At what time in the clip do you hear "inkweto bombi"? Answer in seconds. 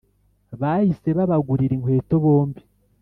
1.75-2.61